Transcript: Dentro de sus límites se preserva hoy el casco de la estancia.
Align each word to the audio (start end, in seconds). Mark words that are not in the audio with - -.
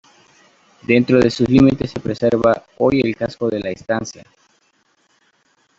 Dentro 0.81 1.19
de 1.19 1.29
sus 1.29 1.47
límites 1.47 1.91
se 1.91 1.99
preserva 1.99 2.65
hoy 2.79 3.01
el 3.01 3.15
casco 3.15 3.49
de 3.51 3.59
la 3.59 3.69
estancia. 3.69 4.23